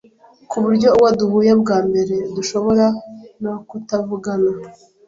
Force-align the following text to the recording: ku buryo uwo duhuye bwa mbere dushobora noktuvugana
ku 0.49 0.57
buryo 0.63 0.89
uwo 0.97 1.09
duhuye 1.19 1.51
bwa 1.61 1.77
mbere 1.87 2.15
dushobora 2.35 2.85
noktuvugana 3.41 4.51